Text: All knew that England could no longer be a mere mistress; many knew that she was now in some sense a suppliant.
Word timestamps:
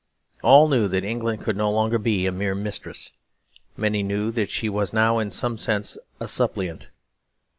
All 0.41 0.67
knew 0.67 0.87
that 0.87 1.05
England 1.05 1.43
could 1.43 1.55
no 1.55 1.69
longer 1.69 1.99
be 1.99 2.25
a 2.25 2.31
mere 2.31 2.55
mistress; 2.55 3.11
many 3.77 4.01
knew 4.01 4.31
that 4.31 4.49
she 4.49 4.67
was 4.67 4.93
now 4.93 5.19
in 5.19 5.29
some 5.29 5.59
sense 5.59 5.95
a 6.19 6.27
suppliant. 6.27 6.89